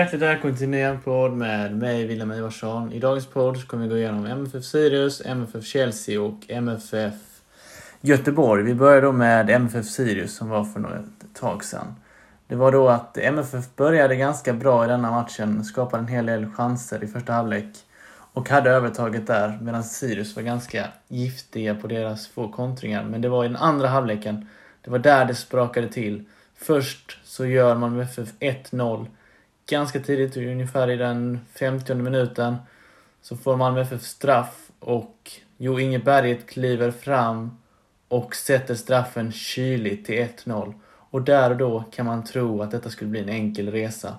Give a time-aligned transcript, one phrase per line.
[0.00, 2.92] Hjärtligt välkommen till en ny podd med mig, William Ivarsson.
[2.92, 7.14] I dagens podd kommer vi gå igenom MFF Sirius, MFF Chelsea och MFF
[8.00, 8.62] Göteborg.
[8.62, 11.94] Vi börjar då med MFF Sirius som var för ett tag sedan.
[12.46, 16.46] Det var då att MFF började ganska bra i denna matchen, skapade en hel del
[16.52, 17.68] chanser i första halvlek
[18.32, 23.04] och hade övertaget där medan Sirius var ganska giftiga på deras få kontringar.
[23.04, 24.48] Men det var i den andra halvleken,
[24.84, 26.24] det var där det sprakade till.
[26.56, 29.06] Först så gör man FF 1-0
[29.70, 32.56] ganska tidigt, ungefär i den 50 minuten,
[33.22, 37.58] så får Malmö FF straff och Jo Inge Berget kliver fram
[38.08, 40.74] och sätter straffen kyligt till 1-0.
[40.86, 44.16] Och där och då kan man tro att detta skulle bli en enkel resa.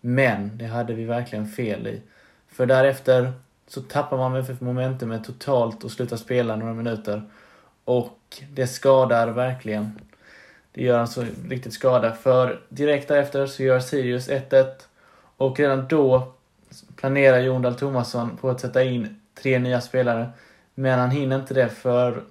[0.00, 2.02] Men det hade vi verkligen fel i.
[2.48, 3.32] För därefter
[3.66, 7.22] så tappar man FF momentumet totalt och slutar spela några minuter.
[7.84, 10.00] Och det skadar verkligen.
[10.72, 12.12] Det gör alltså riktigt skada.
[12.12, 14.66] För direkt därefter så gör Sirius 1-1
[15.40, 16.32] och redan då
[16.96, 20.30] planerar Jon Dahl Tomasson på att sätta in tre nya spelare.
[20.74, 22.22] Men han hinner inte det för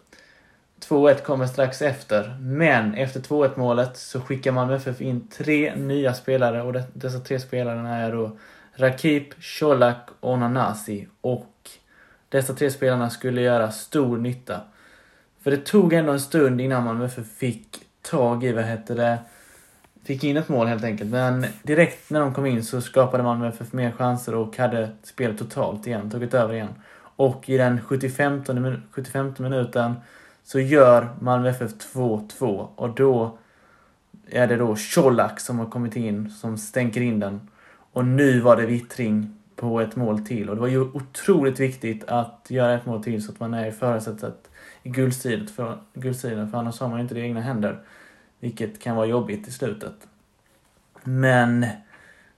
[0.87, 2.37] 2-1 kommer strax efter.
[2.39, 7.39] Men efter 2-1 målet så skickar Malmö FF in tre nya spelare och dessa tre
[7.39, 8.37] spelarna är då
[8.73, 9.27] Rakip,
[9.59, 11.07] Colak och Nanasi.
[11.21, 11.69] Och
[12.29, 14.61] dessa tre spelarna skulle göra stor nytta.
[15.43, 19.17] För det tog ändå en stund innan Malmö FF fick tag i, vad heter det,
[20.09, 21.09] fick in ett mål helt enkelt.
[21.09, 25.37] Men direkt när de kom in så skapade Malmö FF mer chanser och hade spelet
[25.37, 26.73] totalt igen, tagit över igen.
[26.99, 28.43] Och i den 75,
[28.91, 29.95] 75 minuten
[30.43, 33.37] så gör Malmö FF 2-2 och då
[34.29, 37.41] är det då Colak som har kommit in som stänker in den.
[37.93, 42.03] Och nu var det vittring på ett mål till och det var ju otroligt viktigt
[42.07, 44.49] att göra ett mål till så att man är i förarsättet
[44.83, 47.79] i guldstriden för, guldstriden, för annars har man ju inte det i egna händer.
[48.39, 50.07] Vilket kan vara jobbigt i slutet.
[51.03, 51.65] Men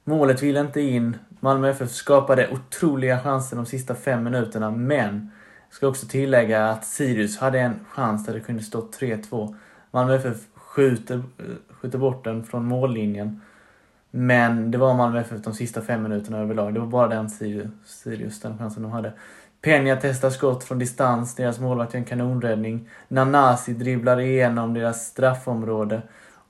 [0.03, 1.17] målet ville inte in.
[1.39, 5.31] Malmö FF skapade otroliga chanser de sista fem minuterna, men
[5.69, 9.55] jag ska också tillägga att Sirius hade en chans där det kunde stå 3-2.
[9.91, 13.41] Malmö FF skjuter, eh, skjuter bort den från mållinjen.
[14.11, 16.73] Men det var Malmö FF de sista fem minuterna överlag.
[16.73, 17.29] Det var bara den
[17.85, 19.13] Sirius, den chansen de hade.
[19.61, 22.89] Peña testar skott från distans, deras målvakt gör en kanonräddning.
[23.07, 26.01] Nanasi dribblar igenom deras straffområde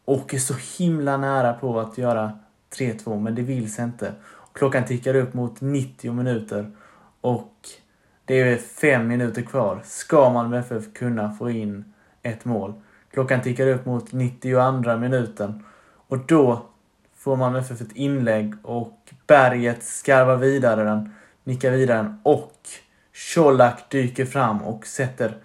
[0.06, 2.40] och är så himla nära på att göra
[2.78, 4.14] 3-2, men det vill sig inte.
[4.54, 6.72] Klockan tickar upp mot 90 minuter
[7.22, 7.54] och
[8.26, 9.82] det är fem minuter kvar.
[9.84, 12.74] Ska Malmö FF kunna få in ett mål?
[13.14, 15.64] Klockan tickar upp mot 92 minuten
[16.08, 16.66] och då
[17.16, 21.14] får Malmö FF ett inlägg och Berget skarvar vidare den,
[21.44, 22.58] nickar vidare den och
[23.34, 25.38] Colak dyker fram och sätter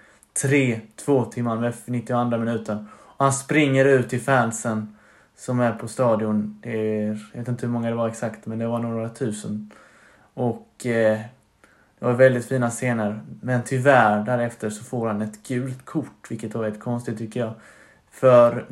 [0.42, 2.88] 3-2 till Malmö F 92 minuten.
[2.94, 4.96] Och han springer ut till fansen
[5.36, 6.60] som är på stadion.
[6.62, 9.70] Det är, jag vet inte hur många det var exakt, men det var några tusen.
[10.34, 11.20] Och eh,
[11.98, 13.20] det var väldigt fina scener.
[13.40, 17.54] Men tyvärr därefter så får han ett gult kort, vilket var väldigt konstigt tycker jag.
[18.10, 18.66] För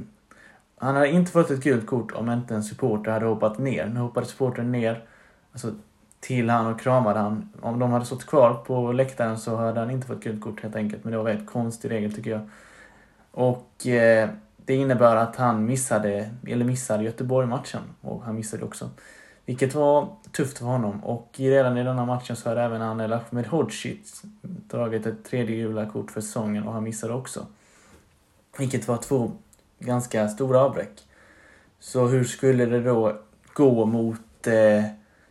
[0.78, 3.86] han hade inte fått ett gult kort om inte en supporter hade hoppat ner.
[3.86, 5.04] Nu hoppade supporten ner
[5.52, 5.74] alltså,
[6.24, 7.48] till han och kramade han.
[7.60, 10.76] Om de hade stått kvar på läktaren så hade han inte fått gult kort helt
[10.76, 11.04] enkelt.
[11.04, 12.40] Men det var en konstig regel tycker jag.
[13.30, 17.80] Och eh, det innebär att han missade, eller missade Göteborg-matchen.
[18.00, 18.90] Och han missade också.
[19.46, 21.04] Vilket var tufft för honom.
[21.04, 25.86] Och redan i denna matchen så hade även Anel Ahmed Hodzic dragit ett tredje gula
[25.86, 27.46] kort för säsongen och han missade också.
[28.58, 29.32] Vilket var två
[29.78, 31.02] ganska stora avbräck.
[31.80, 33.16] Så hur skulle det då
[33.54, 34.84] gå mot eh,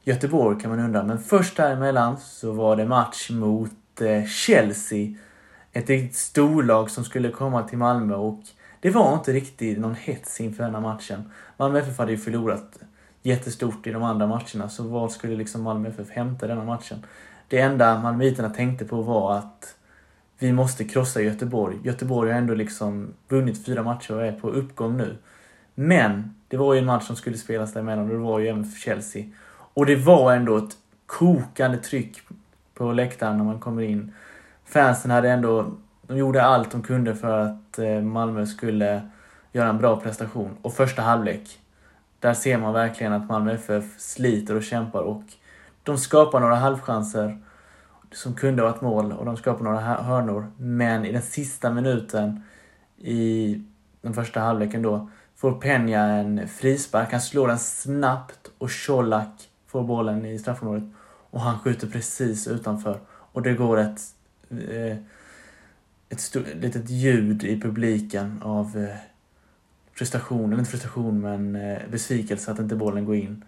[0.04, 1.04] Göteborg kan man undra.
[1.04, 5.14] Men först däremellan så var det match mot eh, Chelsea.
[5.74, 8.42] Ett riktigt storlag som skulle komma till Malmö och
[8.80, 11.32] det var inte riktigt någon hets inför den här matchen.
[11.58, 12.80] Malmö FF hade ju förlorat
[13.22, 17.06] jättestort i de andra matcherna, så vad skulle liksom Malmö FF hämta denna matchen?
[17.48, 19.76] Det enda malmöiterna tänkte på var att
[20.40, 21.78] vi måste krossa Göteborg.
[21.84, 25.18] Göteborg har ändå liksom vunnit fyra matcher och är på uppgång nu.
[25.76, 28.66] Men det var ju en match som skulle spelas däremellan och det var ju även
[28.66, 29.26] för Chelsea.
[29.74, 32.22] Och det var ändå ett kokande tryck
[32.74, 34.14] på läktaren när man kommer in.
[34.66, 35.72] Fansen hade ändå,
[36.02, 39.10] de gjorde allt de kunde för att eh, Malmö skulle
[39.52, 40.58] göra en bra prestation.
[40.62, 41.60] Och första halvlek,
[42.20, 45.24] där ser man verkligen att Malmö FF sliter och kämpar och
[45.84, 47.42] de skapar några halvchanser
[48.12, 50.52] som kunde ha varit mål och de skapar några hörnor.
[50.58, 52.44] Men i den sista minuten
[52.98, 53.62] i
[54.02, 57.12] den första halvleken då får Peña en frispark.
[57.12, 60.84] Han slår den snabbt och Colak får bollen i straffområdet
[61.30, 63.00] och han skjuter precis utanför.
[63.10, 64.02] Och det går ett,
[64.50, 64.98] eh,
[66.10, 68.96] ett stort, litet ljud i publiken av eh,
[69.94, 73.44] frustration, eller inte frustration men eh, besvikelse att inte bollen går in.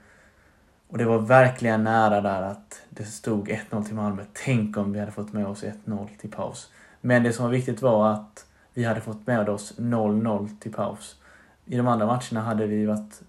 [0.88, 4.24] Och det var verkligen nära där att det stod 1-0 till Malmö.
[4.34, 6.72] Tänk om vi hade fått med oss 1-0 till paus.
[7.02, 11.16] Men det som var viktigt var att vi hade fått med oss 0-0 till paus.
[11.66, 13.22] I de andra matcherna hade vi varit,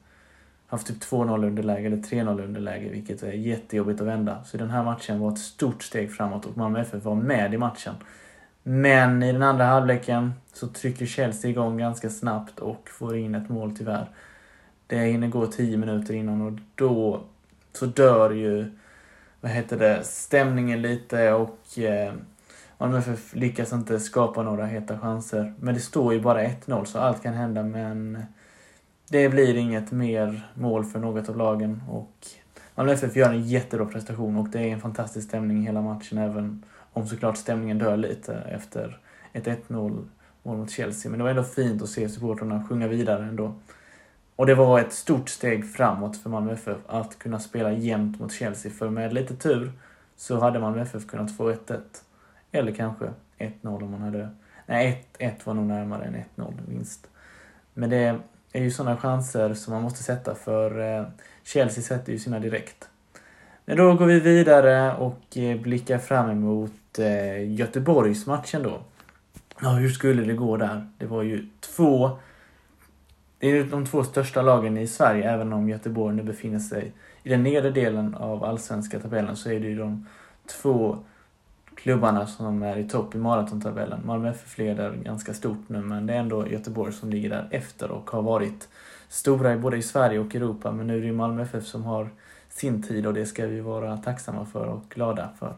[0.66, 4.44] haft typ 2-0 underläge eller 3-0 underläge, vilket är jättejobbigt att vända.
[4.44, 7.58] Så den här matchen var ett stort steg framåt och Malmö FF var med i
[7.58, 7.94] matchen.
[8.62, 13.48] Men i den andra halvleken så trycker Chelsea igång ganska snabbt och får in ett
[13.48, 14.10] mål tyvärr.
[14.86, 17.20] Det hinner gå 10 minuter innan och då
[17.72, 18.70] så dör ju,
[19.40, 22.12] vad heter det, stämningen lite och eh,
[22.78, 25.54] Malmö FF lyckas inte skapa några heta chanser.
[25.60, 28.24] Men det står ju bara 1-0 så allt kan hända men
[29.08, 32.26] det blir inget mer mål för något av lagen och
[32.74, 36.18] Malmö FF gör en jättebra prestation och det är en fantastisk stämning i hela matchen
[36.18, 38.98] även om såklart stämningen dör lite efter
[39.32, 40.06] ett 1-0
[40.42, 41.10] mål mot Chelsea.
[41.10, 43.54] Men det var ändå fint att se supportrarna sjunga vidare ändå.
[44.36, 48.32] Och det var ett stort steg framåt för Malmö FF att kunna spela jämnt mot
[48.32, 48.72] Chelsea.
[48.72, 49.72] För med lite tur
[50.16, 51.80] så hade Malmö FF kunnat få 1-1.
[52.52, 54.28] Eller kanske 1-0 om man hade...
[54.66, 57.06] Nej, 1-1 var nog närmare än 1-0 vinst.
[57.74, 58.18] Men det
[58.56, 61.06] är ju sådana chanser som man måste sätta för eh,
[61.44, 62.88] Chelsea sätter ju sina direkt.
[63.64, 68.80] Men då går vi vidare och eh, blickar fram emot eh, Göteborgsmatchen då.
[69.60, 70.86] Ja, hur skulle det gå där?
[70.98, 72.18] Det var ju två
[73.38, 76.92] det är de två största lagen i Sverige, även om Göteborg nu befinner sig
[77.22, 80.06] i den nedre delen av allsvenska tabellen så är det ju de
[80.46, 80.98] två
[81.86, 84.00] klubbarna som är i topp i maratontabellen.
[84.04, 87.90] Malmö FF leder ganska stort nu men det är ändå Göteborg som ligger där efter
[87.90, 88.68] och har varit
[89.08, 90.72] stora både i Sverige och Europa.
[90.72, 92.08] Men nu är det ju Malmö FF som har
[92.48, 95.54] sin tid och det ska vi vara tacksamma för och glada för.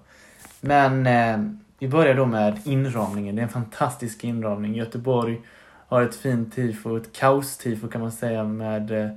[0.60, 3.36] Men eh, vi börjar då med inramningen.
[3.36, 4.74] Det är en fantastisk inramning.
[4.74, 5.40] Göteborg
[5.88, 9.10] har ett fint tifo, ett kaos-tifo kan man säga med eh,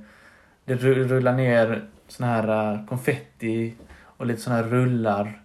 [0.64, 3.74] det rullar ner sån här eh, konfetti
[4.16, 5.42] och lite såna här rullar.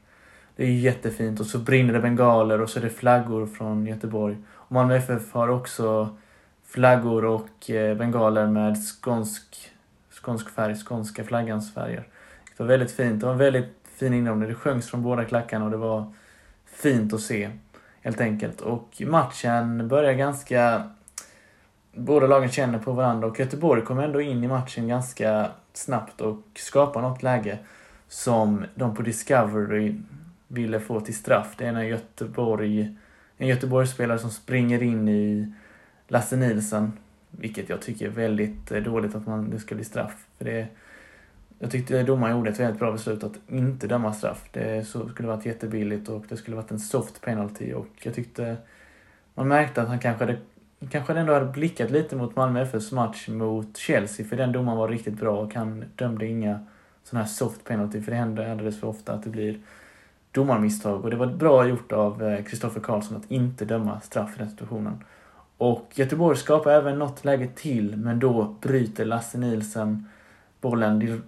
[0.58, 4.38] Det är jättefint och så brinner det bengaler och så är det flaggor från Göteborg.
[4.48, 6.18] Och Malmö FF har också
[6.66, 9.72] flaggor och eh, bengaler med skånsk,
[10.10, 12.08] skånsk färg, skånska flaggans färger.
[12.58, 13.20] Det var väldigt fint.
[13.20, 14.50] Det var en väldigt fin inramning.
[14.50, 16.14] Det sjöngs från båda klackarna och det var
[16.66, 17.50] fint att se.
[18.02, 18.62] Helt enkelt.
[18.62, 20.90] Och matchen börjar ganska
[21.94, 26.42] båda lagen känner på varandra och Göteborg kommer ändå in i matchen ganska snabbt och
[26.56, 27.58] skapar något läge
[28.08, 29.96] som de på Discovery
[30.48, 31.56] ville få till straff.
[31.58, 32.96] Det är när Göteborg,
[33.38, 35.54] en Göteborgsspelare som springer in i
[36.08, 36.92] Lasse Nilsson,
[37.32, 40.26] vilket jag tycker är väldigt eh, dåligt att man, det ska bli straff.
[40.38, 40.68] För det,
[41.60, 44.50] jag tyckte domaren gjorde ett väldigt bra beslut att inte döma straff.
[44.52, 48.58] Det skulle varit jättebilligt och det skulle varit en soft penalty och jag tyckte
[49.36, 50.38] man märkte att han kanske hade
[50.90, 54.90] kanske ändå hade blickat lite mot Malmö FFs match mot Chelsea, för den domaren var
[54.90, 56.66] riktigt bra och han dömde inga
[57.04, 59.60] sådana här soft penalty, för det händer alldeles för ofta att det blir
[60.32, 61.04] domarmisstag.
[61.04, 64.50] Och det var bra gjort av eh, Kristoffer Karlsson att inte döma straff i den
[64.50, 65.04] situationen.
[65.58, 70.06] Och Göteborg skapar även något läge till, men då bryter Lasse Nielsen
[70.62, 71.20] bollen di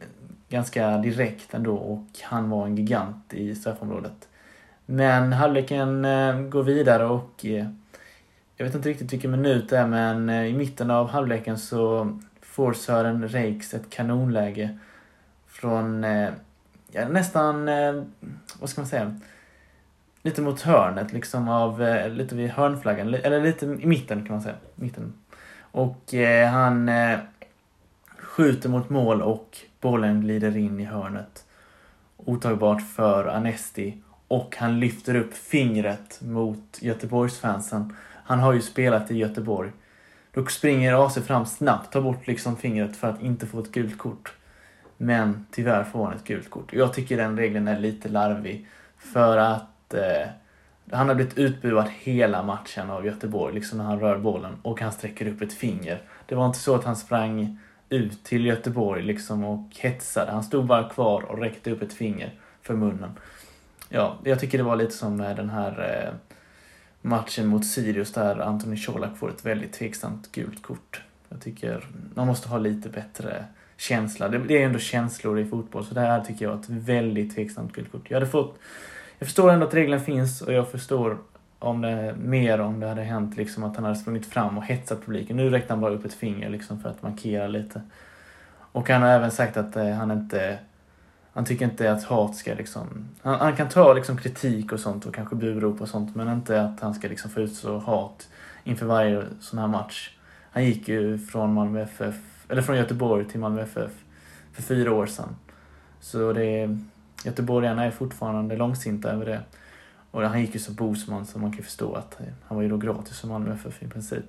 [0.50, 4.28] ganska direkt ändå och han var en gigant i straffområdet.
[4.86, 7.68] Men halvleken eh, går vidare och eh,
[8.58, 12.74] jag vet inte riktigt vilken minut det är men i mitten av halvleken så får
[12.74, 14.78] Sören Reiks ett kanonläge
[15.48, 16.06] från
[16.92, 18.04] ja, nästan, eh,
[18.60, 19.20] vad ska man säga,
[20.22, 24.42] lite mot hörnet liksom av, eh, lite vid hörnflaggan, eller lite i mitten kan man
[24.42, 24.56] säga.
[24.76, 25.14] Mitten.
[25.72, 27.20] Och eh, han eh,
[28.18, 31.46] skjuter mot mål och bollen glider in i hörnet.
[32.18, 37.94] Otagbart för Anesti och han lyfter upp fingret mot Göteborgsfansen
[38.30, 39.72] han har ju spelat i Göteborg.
[40.32, 43.98] Då springer AC fram snabbt, tar bort liksom fingret för att inte få ett gult
[43.98, 44.34] kort.
[45.02, 46.74] Men tyvärr får han ett gult kort.
[46.74, 48.68] Jag tycker den regeln är lite larvig.
[48.98, 50.28] För att eh,
[50.92, 54.58] han har blivit utbuad hela matchen av Göteborg, liksom när han rör bollen.
[54.62, 56.02] Och han sträcker upp ett finger.
[56.26, 60.32] Det var inte så att han sprang ut till Göteborg liksom och hetsade.
[60.32, 63.12] Han stod bara kvar och räckte upp ett finger för munnen.
[63.90, 66.14] Ja, jag tycker det var lite som med den här eh,
[67.02, 71.02] matchen mot Sirius där Antoni Colak får ett väldigt tveksamt gult kort.
[71.30, 73.46] Jag tycker man måste ha lite bättre
[73.80, 74.30] känsla.
[74.30, 77.74] Det, är ändå känslor i fotboll, så det här tycker jag är ett väldigt tveksamt
[77.74, 78.06] gult kort.
[78.08, 78.60] Jag hade fått...
[79.20, 81.18] Jag förstår ändå att regeln finns och jag förstår
[81.60, 85.06] om det, mer om det hade hänt liksom att han hade sprungit fram och hetsat
[85.06, 85.38] publiken.
[85.38, 87.82] Nu räckte han bara upp ett finger liksom för att markera lite.
[88.72, 90.60] Och han har även sagt att eh, han inte
[91.34, 93.08] han tycker inte att hat ska liksom...
[93.22, 96.62] Han, han kan ta liksom kritik och sånt och kanske burop och sånt men inte
[96.62, 98.30] att han ska liksom få ut så hat
[98.64, 100.16] inför varje sån här match.
[100.52, 102.16] Han gick ju från Malmö FF,
[102.50, 103.92] eller från Göteborg till Malmö FF
[104.54, 105.36] för fyra år sedan.
[106.00, 106.78] Så det
[107.26, 109.42] Göteborgarna är fortfarande långsinta över det.
[110.12, 112.78] Och han gick ju som Bosman så man kan förstå att han var ju då
[112.78, 114.26] gratis för Malmö FF i princip.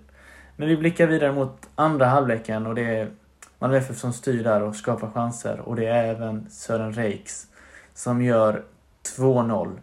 [0.57, 3.11] Men vi blickar vidare mot andra halvleken och det är
[3.59, 5.61] Malmö FF som styr där och skapar chanser.
[5.61, 7.47] Och det är även Sören Reiks
[7.95, 8.63] som gör
[9.17, 9.79] 2-0.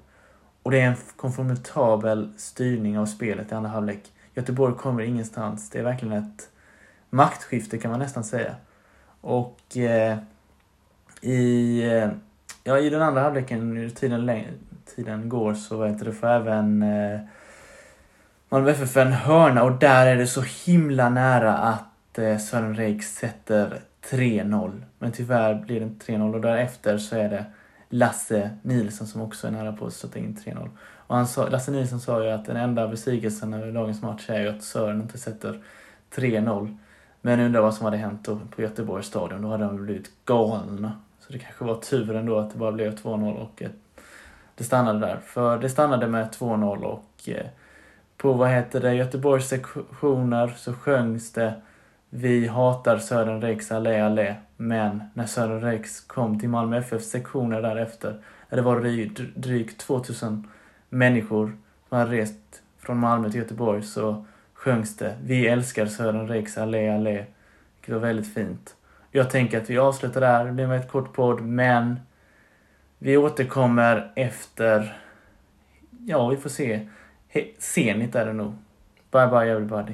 [0.64, 4.12] Och det är en konformatabel styrning av spelet i andra halvlek.
[4.34, 5.70] Göteborg kommer ingenstans.
[5.70, 6.50] Det är verkligen ett
[7.10, 8.56] maktskifte kan man nästan säga.
[9.22, 10.18] Och eh,
[11.22, 12.10] i, eh,
[12.64, 14.44] ja, i den andra halvleken, tiden,
[14.96, 17.20] tiden går, så vet du, får även eh,
[18.50, 23.04] Malmö FF en hörna och där är det så himla nära att eh, Sören Reik
[23.04, 24.84] sätter 3-0.
[25.00, 27.46] Men tyvärr blir det inte 3-0 och därefter så är det
[27.90, 30.70] Lasse Nilsson som också är nära på att sätta in 3-0.
[30.80, 34.42] Och han sa, Lasse Nilsson sa ju att den enda besvikelsen över dagens match är
[34.42, 35.62] ju att Sören inte sätter
[36.16, 36.78] 3-0.
[37.28, 39.42] Men undrar vad som hade hänt då på Göteborgs stadion.
[39.42, 40.92] Då hade de blivit galna.
[41.20, 43.70] Så det kanske var tur ändå att det bara blev 2-0 och eh,
[44.56, 45.18] det stannade där.
[45.26, 47.46] För det stannade med 2-0 och eh,
[48.18, 51.54] på vad heter det, Göteborgs sektioner så sjöngs det
[52.10, 54.36] Vi hatar Sören Riks allé allé.
[54.58, 58.20] Men när Sören Riks kom till Malmö FF sektioner därefter,
[58.50, 58.82] det var
[59.40, 60.48] drygt 2000
[60.90, 61.58] människor
[61.90, 64.26] som hade rest från Malmö till Göteborg, så
[64.68, 67.26] sjöngs det Vi älskar Sören Riks allé allé.
[67.86, 68.76] Det var väldigt fint.
[69.12, 72.00] Jag tänker att vi avslutar där, det blir med ett kort podd, men
[72.98, 74.98] vi återkommer efter,
[76.06, 76.88] ja vi får se
[77.60, 78.54] Zenit är det nog.
[79.12, 79.94] Bye bye everybody.